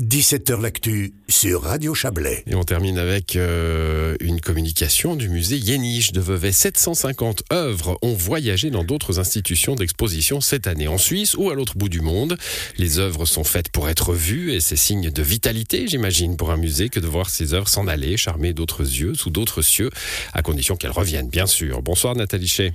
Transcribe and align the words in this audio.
17h 0.00 0.60
L'actu 0.60 1.12
sur 1.28 1.62
Radio 1.62 1.92
Chablais. 1.92 2.44
Et 2.46 2.54
on 2.54 2.62
termine 2.62 2.98
avec 2.98 3.34
euh, 3.34 4.14
une 4.20 4.40
communication 4.40 5.16
du 5.16 5.28
musée 5.28 5.56
Yéniche 5.56 6.12
de 6.12 6.20
Vevey. 6.20 6.52
750 6.52 7.42
œuvres 7.52 7.98
ont 8.02 8.14
voyagé 8.14 8.70
dans 8.70 8.84
d'autres 8.84 9.18
institutions 9.18 9.74
d'exposition 9.74 10.40
cette 10.40 10.68
année, 10.68 10.86
en 10.86 10.98
Suisse 10.98 11.34
ou 11.34 11.50
à 11.50 11.54
l'autre 11.56 11.76
bout 11.76 11.88
du 11.88 12.00
monde. 12.00 12.38
Les 12.76 13.00
œuvres 13.00 13.26
sont 13.26 13.42
faites 13.42 13.70
pour 13.70 13.88
être 13.88 14.12
vues 14.12 14.52
et 14.52 14.60
c'est 14.60 14.76
signe 14.76 15.10
de 15.10 15.22
vitalité, 15.22 15.88
j'imagine, 15.88 16.36
pour 16.36 16.52
un 16.52 16.56
musée 16.56 16.90
que 16.90 17.00
de 17.00 17.06
voir 17.08 17.28
ces 17.28 17.52
œuvres 17.52 17.68
s'en 17.68 17.88
aller, 17.88 18.16
charmer 18.16 18.52
d'autres 18.52 18.82
yeux, 18.82 19.14
sous 19.14 19.30
d'autres 19.30 19.62
cieux, 19.62 19.90
à 20.32 20.42
condition 20.42 20.76
qu'elles 20.76 20.92
reviennent, 20.92 21.28
bien 21.28 21.46
sûr. 21.46 21.82
Bonsoir 21.82 22.14
Nathalie 22.14 22.46
Chet. 22.46 22.72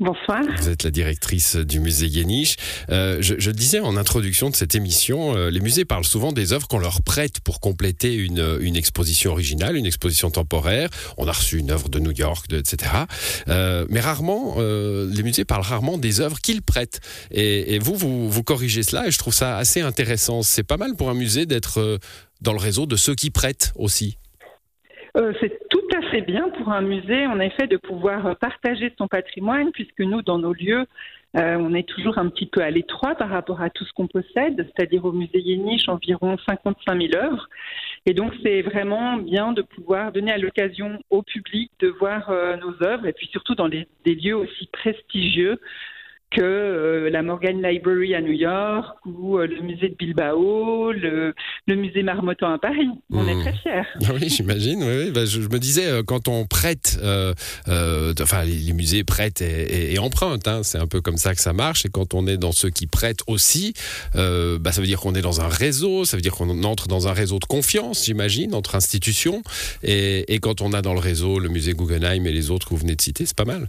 Bonsoir. 0.00 0.42
Vous 0.58 0.68
êtes 0.68 0.82
la 0.82 0.90
directrice 0.90 1.54
du 1.54 1.78
musée 1.78 2.08
Yéniche. 2.08 2.56
Euh, 2.90 3.18
je, 3.20 3.36
je, 3.38 3.52
disais 3.52 3.78
en 3.78 3.96
introduction 3.96 4.50
de 4.50 4.56
cette 4.56 4.74
émission, 4.74 5.36
euh, 5.36 5.50
les 5.50 5.60
musées 5.60 5.84
parlent 5.84 6.04
souvent 6.04 6.32
des 6.32 6.52
œuvres 6.52 6.66
qu'on 6.66 6.80
leur 6.80 7.00
prête 7.00 7.38
pour 7.38 7.60
compléter 7.60 8.12
une, 8.12 8.58
une, 8.60 8.74
exposition 8.74 9.30
originale, 9.30 9.76
une 9.76 9.86
exposition 9.86 10.32
temporaire. 10.32 10.88
On 11.16 11.28
a 11.28 11.32
reçu 11.32 11.58
une 11.58 11.70
œuvre 11.70 11.88
de 11.88 12.00
New 12.00 12.10
York, 12.10 12.48
de, 12.48 12.58
etc. 12.58 12.90
Euh, 13.46 13.86
mais 13.88 14.00
rarement, 14.00 14.56
les 14.58 15.22
musées 15.22 15.44
parlent 15.44 15.62
rarement 15.62 15.96
des 15.96 16.20
œuvres 16.20 16.40
qu'ils 16.40 16.62
prêtent. 16.62 17.00
Et, 17.30 17.76
et 17.76 17.78
vous, 17.78 17.94
vous, 17.94 18.28
vous, 18.28 18.42
corrigez 18.42 18.82
cela 18.82 19.06
et 19.06 19.12
je 19.12 19.18
trouve 19.18 19.34
ça 19.34 19.58
assez 19.58 19.80
intéressant. 19.80 20.42
C'est 20.42 20.64
pas 20.64 20.76
mal 20.76 20.96
pour 20.96 21.08
un 21.08 21.14
musée 21.14 21.46
d'être 21.46 22.00
dans 22.40 22.52
le 22.52 22.58
réseau 22.58 22.86
de 22.86 22.96
ceux 22.96 23.14
qui 23.14 23.30
prêtent 23.30 23.72
aussi. 23.76 24.18
Euh, 25.16 25.32
c'est 25.40 25.52
fait 26.14 26.20
bien 26.20 26.48
pour 26.50 26.68
un 26.68 26.80
musée, 26.80 27.26
en 27.26 27.40
effet, 27.40 27.66
de 27.66 27.76
pouvoir 27.76 28.36
partager 28.36 28.92
son 28.96 29.08
patrimoine, 29.08 29.72
puisque 29.72 29.98
nous, 29.98 30.22
dans 30.22 30.38
nos 30.38 30.52
lieux, 30.52 30.86
euh, 31.36 31.56
on 31.58 31.74
est 31.74 31.88
toujours 31.88 32.18
un 32.18 32.28
petit 32.28 32.46
peu 32.46 32.62
à 32.62 32.70
l'étroit 32.70 33.16
par 33.16 33.30
rapport 33.30 33.60
à 33.60 33.68
tout 33.68 33.84
ce 33.84 33.92
qu'on 33.92 34.06
possède, 34.06 34.64
c'est-à-dire 34.76 35.04
au 35.04 35.10
musée 35.10 35.40
Yéniche, 35.40 35.88
environ 35.88 36.36
55 36.48 37.02
000 37.10 37.16
œuvres. 37.16 37.48
Et 38.06 38.14
donc, 38.14 38.32
c'est 38.44 38.62
vraiment 38.62 39.16
bien 39.16 39.50
de 39.50 39.62
pouvoir 39.62 40.12
donner 40.12 40.30
à 40.30 40.38
l'occasion 40.38 41.00
au 41.10 41.22
public 41.22 41.72
de 41.80 41.88
voir 41.88 42.30
euh, 42.30 42.56
nos 42.58 42.80
œuvres, 42.86 43.08
et 43.08 43.12
puis 43.12 43.26
surtout 43.32 43.56
dans 43.56 43.68
des 43.68 43.86
lieux 44.04 44.36
aussi 44.36 44.68
prestigieux 44.72 45.58
que 46.30 46.40
euh, 46.42 47.10
la 47.10 47.22
Morgan 47.22 47.62
Library 47.62 48.14
à 48.14 48.20
New 48.20 48.32
York 48.32 48.96
ou 49.06 49.38
euh, 49.38 49.46
le 49.46 49.60
musée 49.62 49.88
de 49.88 49.94
Bilbao, 49.94 50.92
le, 50.92 51.34
le 51.66 51.76
musée 51.76 52.02
Marmottan 52.02 52.52
à 52.52 52.58
Paris. 52.58 52.88
On 53.10 53.22
mmh. 53.22 53.28
est 53.28 53.40
très 53.40 53.52
fiers. 53.52 54.14
Oui, 54.14 54.28
j'imagine. 54.28 54.82
Oui, 54.82 55.04
oui. 55.04 55.10
Bah, 55.10 55.24
je, 55.24 55.40
je, 55.40 55.48
me 55.48 55.58
disais, 55.58 55.86
euh, 55.86 56.02
quand 56.02 56.28
on 56.28 56.46
prête, 56.46 56.98
enfin, 57.00 58.44
les, 58.44 58.52
les, 58.52 58.72
musées 58.72 59.04
prêtent 59.04 59.42
et, 59.42 59.90
et, 59.90 59.94
et 59.94 59.98
empruntent, 59.98 60.48
hein, 60.48 60.62
c'est 60.62 60.78
un 60.78 60.86
peu 60.86 61.00
comme 61.00 61.16
ça 61.16 61.34
que 61.34 61.40
ça 61.40 61.52
marche. 61.52 61.86
Et 61.86 61.88
quand 61.88 62.14
on 62.14 62.26
est 62.26 62.36
dans 62.36 62.52
ceux 62.52 62.70
qui 62.70 62.86
prêtent 62.86 63.22
aussi, 63.26 63.74
bah, 64.14 64.72
ça 64.72 64.80
veut 64.80 64.86
dire 64.86 65.00
qu'on 65.00 65.14
est 65.14 65.22
dans 65.22 65.40
un 65.40 65.48
réseau, 65.48 66.04
ça 66.04 66.16
veut 66.16 66.22
dire 66.22 66.32
qu'on 66.32 66.64
entre 66.64 66.88
dans 66.88 67.08
un 67.08 67.12
réseau 67.12 67.38
de 67.38 67.44
confiance, 67.44 68.04
j'imagine, 68.04 68.54
entre 68.54 68.74
institutions. 68.74 69.42
Et, 69.82 70.34
et 70.34 70.38
quand 70.38 70.60
on 70.60 70.72
a 70.72 70.82
dans 70.82 70.94
le 70.94 71.00
réseau 71.00 71.38
le 71.38 71.48
musée 71.48 71.74
Guggenheim 71.74 72.26
et 72.26 72.32
les 72.32 72.50
autres 72.50 72.68
que 72.68 72.74
vous 72.74 72.80
venez 72.80 72.96
de 72.96 73.02
citer, 73.02 73.26
c'est 73.26 73.36
pas 73.36 73.44
mal 73.44 73.68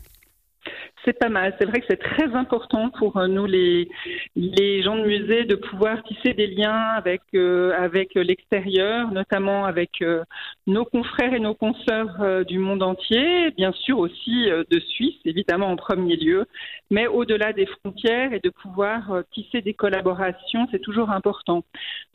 c'est 1.05 1.17
pas 1.17 1.29
mal. 1.29 1.55
C'est 1.59 1.65
vrai 1.65 1.79
que 1.79 1.85
c'est 1.87 2.01
très 2.01 2.33
important 2.35 2.89
pour 2.89 3.17
euh, 3.17 3.27
nous 3.27 3.45
les 3.45 3.87
les 4.35 4.81
gens 4.81 4.97
de 4.97 5.03
musée 5.03 5.45
de 5.45 5.55
pouvoir 5.55 6.03
tisser 6.03 6.33
des 6.33 6.47
liens 6.47 6.93
avec 6.97 7.21
euh, 7.35 7.71
avec 7.77 8.15
l'extérieur, 8.15 9.11
notamment 9.11 9.65
avec 9.65 10.01
euh, 10.01 10.23
nos 10.67 10.83
confrères 10.83 11.33
et 11.33 11.39
nos 11.39 11.53
consoeurs 11.53 12.45
du 12.45 12.57
monde 12.57 12.81
entier, 12.81 13.51
bien 13.51 13.71
sûr 13.71 13.99
aussi 13.99 14.47
de 14.47 14.79
Suisse, 14.79 15.15
évidemment 15.25 15.67
en 15.67 15.75
premier 15.75 16.15
lieu, 16.15 16.45
mais 16.89 17.05
au-delà 17.05 17.53
des 17.53 17.67
frontières 17.67 18.33
et 18.33 18.39
de 18.39 18.49
pouvoir 18.49 19.21
tisser 19.31 19.61
des 19.61 19.75
collaborations, 19.75 20.67
c'est 20.71 20.79
toujours 20.81 21.11
important. 21.11 21.63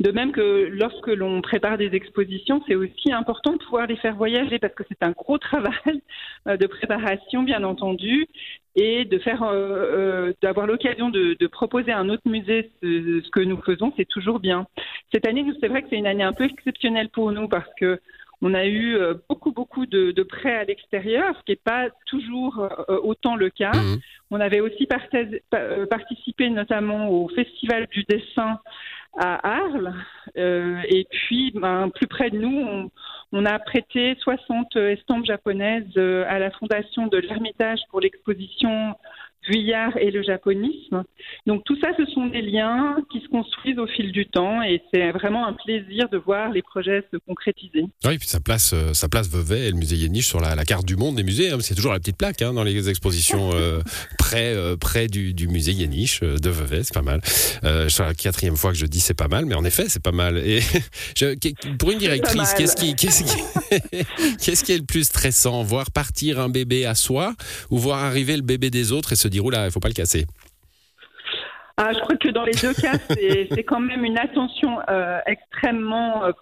De 0.01 0.11
même 0.11 0.33
que 0.33 0.69
lorsque 0.73 1.07
l'on 1.07 1.41
prépare 1.43 1.79
des 1.79 1.95
expositions, 1.95 2.61
c'est 2.67 2.75
aussi 2.75 3.13
important 3.13 3.53
de 3.53 3.59
pouvoir 3.59 3.87
les 3.87 3.97
faire 3.97 4.17
voyager 4.17 4.59
parce 4.59 4.75
que 4.75 4.83
c'est 4.89 5.03
un 5.03 5.13
gros 5.13 5.39
travail 5.39 6.03
de 6.47 6.67
préparation, 6.67 7.45
bien 7.45 7.63
entendu, 7.63 8.27
et 8.77 9.05
de 9.05 9.19
faire 9.19 9.43
euh, 9.43 9.55
euh, 9.55 10.33
d'avoir 10.43 10.67
l'occasion 10.67 11.11
de, 11.11 11.37
de, 11.39 11.47
proposer 11.47 11.91
à 11.93 11.99
un 11.99 12.09
autre 12.09 12.23
musée 12.27 12.71
ce, 12.83 13.21
ce 13.25 13.31
que 13.31 13.41
nous 13.41 13.61
faisons, 13.63 13.93
c'est 13.97 14.09
toujours 14.09 14.41
bien. 14.41 14.67
Cette 15.13 15.27
année, 15.27 15.45
c'est 15.61 15.69
vrai 15.69 15.83
que 15.83 15.89
c'est 15.91 15.97
une 15.97 16.07
année 16.07 16.23
un 16.23 16.33
peu 16.33 16.45
exceptionnelle 16.45 17.09
pour 17.09 17.33
nous 17.33 17.49
parce 17.49 17.69
que 17.79 18.01
on 18.43 18.55
a 18.55 18.67
eu 18.67 18.97
beaucoup, 19.29 19.53
beaucoup 19.53 19.85
de, 19.85 20.13
de 20.13 20.23
prêts 20.23 20.57
à 20.57 20.65
l'extérieur, 20.65 21.35
ce 21.37 21.43
qui 21.45 21.53
n'est 21.53 21.57
pas 21.57 21.89
toujours 22.07 22.59
euh, 22.89 22.99
autant 23.03 23.37
le 23.37 23.51
cas. 23.51 23.73
Mmh. 23.73 23.99
On 24.31 24.41
avait 24.41 24.61
aussi 24.61 24.87
participé 24.87 26.49
notamment 26.49 27.11
au 27.11 27.29
Festival 27.29 27.87
du 27.91 28.05
dessin 28.05 28.59
à 29.19 29.57
Arles. 29.57 29.93
Euh, 30.37 30.81
et 30.89 31.07
puis, 31.11 31.53
ben, 31.55 31.91
plus 31.91 32.07
près 32.07 32.31
de 32.31 32.39
nous, 32.39 32.59
on, 32.59 32.91
on, 33.33 33.47
a 33.47 33.59
prêté 33.59 34.17
60 34.21 34.77
estampes 34.77 35.25
japonaises 35.25 35.97
à 35.97 36.39
la 36.39 36.51
fondation 36.51 37.07
de 37.07 37.19
l'Ermitage 37.19 37.81
pour 37.91 38.01
l'exposition 38.01 38.95
Vuillard 39.49 39.97
et 39.97 40.11
le 40.11 40.23
japonisme. 40.23 41.05
Donc 41.47 41.65
tout 41.65 41.79
ça, 41.81 41.89
ce 41.97 42.05
sont 42.07 42.27
des 42.27 42.43
liens 42.43 42.97
qui 43.11 43.21
se 43.21 43.29
construisent 43.29 43.79
au 43.79 43.87
fil 43.87 44.13
du 44.13 44.27
temps 44.27 44.63
et 44.63 44.83
c'est 44.93 45.11
vraiment 45.13 45.47
un 45.47 45.55
plaisir 45.55 46.09
de 46.11 46.19
voir 46.19 46.51
les 46.51 46.63
projets 46.63 47.05
se 47.13 47.17
concrétiser. 47.27 47.85
Oui, 48.05 48.15
et 48.15 48.19
puis 48.19 48.29
ça 48.29 48.41
place, 48.41 48.73
euh, 48.75 48.93
ça 48.93 49.09
place 49.09 49.29
Vevey 49.29 49.67
et 49.67 49.71
le 49.71 49.77
musée 49.77 49.97
Yéniche 49.97 50.27
sur 50.27 50.41
la, 50.41 50.55
la, 50.55 50.65
carte 50.65 50.87
du 50.87 50.97
monde 50.97 51.17
des 51.17 51.23
musées. 51.23 51.51
Hein, 51.51 51.59
c'est 51.61 51.75
toujours 51.75 51.93
la 51.93 51.99
petite 51.99 52.17
plaque 52.17 52.43
hein, 52.43 52.53
dans 52.53 52.65
les 52.65 52.89
expositions 52.89 53.51
euh, 53.55 53.81
près, 54.19 54.55
euh, 54.55 54.77
près 54.77 55.07
du, 55.07 55.35
du, 55.35 55.49
musée 55.49 55.73
Yéniche 55.73 56.21
euh, 56.23 56.39
de 56.39 56.51
Vevey, 56.51 56.83
c'est 56.85 56.95
pas 56.95 57.03
mal. 57.03 57.21
C'est 57.25 58.01
la 58.01 58.15
quatrième 58.15 58.57
fois 58.57 58.73
que 58.73 58.79
je 58.79 58.87
dis 58.87 59.01
c'est 59.01 59.15
pas 59.15 59.29
mal, 59.29 59.47
mais 59.47 59.55
en 59.55 59.65
effet 59.65 59.85
c'est 59.89 60.03
pas 60.03 60.13
mal. 60.13 60.39
Et 60.39 60.61
je, 61.17 61.35
pour 61.79 61.91
une 61.91 61.99
directrice, 61.99 62.55
qu'est-ce 62.55 62.77
qui, 62.77 62.95
qu'est-ce 62.95 63.25
qui, 63.25 63.39
qu'est-ce 64.45 64.65
qui 64.65 64.73
est 64.73 64.79
le 64.79 64.85
plus 64.85 65.05
stressant, 65.05 65.63
voir 65.63 65.91
partir 65.91 66.41
un 66.41 66.49
bébé 66.49 66.87
à 66.87 66.95
soi 66.95 67.35
ou 67.71 67.79
voir 67.79 68.03
arriver 68.05 68.37
le 68.37 68.43
bébé 68.43 68.71
des 68.71 68.93
autres 68.93 69.13
et 69.13 69.17
se 69.17 69.29
dire 69.31 69.45
oula, 69.45 69.67
il 69.67 69.71
faut 69.71 69.81
pas 69.81 69.89
le 69.89 69.95
casser. 69.95 70.27
Ah, 71.77 71.93
je 71.95 72.01
crois 72.01 72.17
que 72.17 72.29
dans 72.29 72.45
les 72.45 72.53
deux 72.53 72.75
cas, 72.75 72.93
c'est 73.09 73.65
quand 73.65 73.81
même 73.81 74.05
une 74.05 74.19
attention 74.19 74.79
euh, 74.91 75.19
extrêmement 75.25 76.25
euh, 76.25 76.33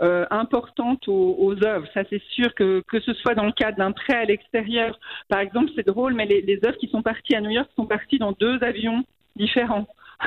euh, 0.00 0.24
importante 0.30 1.06
aux, 1.06 1.36
aux, 1.38 1.64
œuvres. 1.64 1.86
Ça, 1.92 2.02
c'est 2.08 2.22
sûr 2.30 2.54
que 2.54 2.82
que 2.88 3.00
ce 3.00 3.12
soit 3.14 3.34
dans 3.34 3.44
le 3.44 3.52
cadre 3.52 3.76
d'un 3.76 3.92
prêt 3.92 4.14
à 4.14 4.24
l'extérieur, 4.24 4.98
par 5.28 5.40
exemple, 5.40 5.70
c'est 5.76 5.86
drôle, 5.86 6.14
mais 6.14 6.24
les, 6.24 6.40
les, 6.40 6.64
œuvres 6.64 6.78
qui 6.78 6.88
sont 6.88 7.02
parties 7.02 7.34
à 7.34 7.42
New 7.42 7.50
York 7.50 7.68
sont 7.76 7.86
parties 7.86 8.18
dans 8.18 8.32
deux 8.32 8.62
avions 8.62 9.04
différents. 9.36 9.86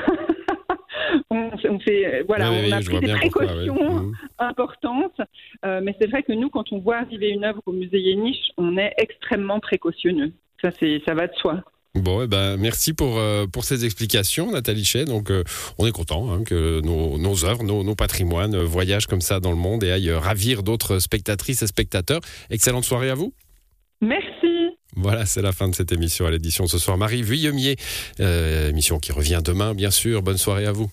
on, 1.29 1.49
on, 1.67 1.79
fait, 1.79 2.23
voilà, 2.27 2.51
oui, 2.51 2.69
on 2.71 2.77
a 2.77 2.81
pris 2.81 2.99
des 2.99 3.13
précautions 3.13 3.75
pourquoi, 3.75 4.01
oui. 4.01 4.13
importantes, 4.37 5.21
euh, 5.65 5.81
mais 5.83 5.95
c'est 5.99 6.07
vrai 6.07 6.23
que 6.23 6.33
nous, 6.33 6.49
quand 6.49 6.71
on 6.71 6.79
voit 6.79 6.97
arriver 6.97 7.29
une 7.29 7.43
œuvre 7.43 7.61
au 7.65 7.71
musée 7.71 7.99
Yéniche, 7.99 8.51
on 8.57 8.77
est 8.77 8.93
extrêmement 8.97 9.59
précautionneux. 9.59 10.31
Ça, 10.61 10.71
c'est, 10.71 11.01
ça 11.07 11.13
va 11.13 11.27
de 11.27 11.33
soi. 11.35 11.63
Bon, 11.95 12.21
eh 12.21 12.27
ben, 12.27 12.55
merci 12.57 12.93
pour, 12.93 13.17
euh, 13.17 13.47
pour 13.47 13.63
ces 13.63 13.83
explications, 13.83 14.51
Nathalie 14.51 14.85
Chet. 14.85 15.05
Donc, 15.05 15.31
euh, 15.31 15.43
on 15.79 15.87
est 15.87 15.91
content 15.91 16.31
hein, 16.31 16.43
que 16.43 16.81
nos, 16.81 17.17
nos 17.17 17.45
œuvres, 17.45 17.63
nos, 17.63 17.83
nos 17.83 17.95
patrimoines 17.95 18.53
euh, 18.53 18.63
voyagent 18.63 19.07
comme 19.07 19.21
ça 19.21 19.39
dans 19.39 19.49
le 19.49 19.57
monde 19.57 19.83
et 19.83 19.91
aillent 19.91 20.11
ravir 20.11 20.61
d'autres 20.61 20.99
spectatrices 20.99 21.63
et 21.63 21.67
spectateurs. 21.67 22.21
Excellente 22.51 22.85
soirée 22.85 23.09
à 23.09 23.15
vous. 23.15 23.33
Merci. 24.01 24.27
Voilà, 24.95 25.25
c'est 25.25 25.41
la 25.41 25.51
fin 25.51 25.67
de 25.67 25.75
cette 25.75 25.91
émission 25.91 26.27
à 26.27 26.31
l'édition 26.31 26.67
ce 26.67 26.77
soir. 26.77 26.97
Marie 26.97 27.23
Vuillemier, 27.23 27.75
émission 28.19 28.99
qui 28.99 29.11
revient 29.11 29.41
demain, 29.43 29.73
bien 29.73 29.91
sûr. 29.91 30.21
Bonne 30.21 30.37
soirée 30.37 30.65
à 30.65 30.71
vous. 30.71 30.89